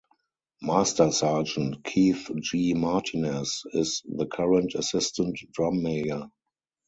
Master 0.63 1.11
Sergeant 1.11 1.83
Keith 1.83 2.31
G. 2.39 2.73
Martinez 2.73 3.61
is 3.73 4.01
the 4.09 4.25
current 4.25 4.73
Assistant 4.73 5.37
Drum 5.53 5.83
Major. 5.83 6.25